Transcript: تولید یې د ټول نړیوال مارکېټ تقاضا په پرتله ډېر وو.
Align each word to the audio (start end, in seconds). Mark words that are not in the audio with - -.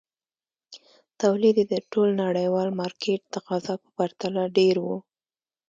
تولید 1.21 1.55
یې 1.61 1.65
د 1.73 1.75
ټول 1.91 2.09
نړیوال 2.23 2.69
مارکېټ 2.79 3.21
تقاضا 3.35 3.73
په 3.83 3.89
پرتله 3.97 4.43
ډېر 4.57 4.75
وو. 4.85 4.97